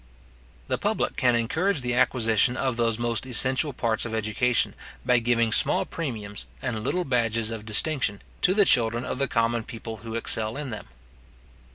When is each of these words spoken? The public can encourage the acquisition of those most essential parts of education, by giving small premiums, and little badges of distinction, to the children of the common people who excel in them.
The 0.67 0.79
public 0.79 1.15
can 1.15 1.35
encourage 1.35 1.81
the 1.81 1.93
acquisition 1.93 2.57
of 2.57 2.75
those 2.75 2.97
most 2.97 3.23
essential 3.27 3.71
parts 3.71 4.03
of 4.03 4.15
education, 4.15 4.73
by 5.05 5.19
giving 5.19 5.51
small 5.51 5.85
premiums, 5.85 6.47
and 6.59 6.83
little 6.83 7.05
badges 7.05 7.51
of 7.51 7.67
distinction, 7.67 8.19
to 8.41 8.55
the 8.55 8.65
children 8.65 9.05
of 9.05 9.19
the 9.19 9.27
common 9.27 9.63
people 9.63 9.97
who 9.97 10.15
excel 10.15 10.57
in 10.57 10.71
them. 10.71 10.87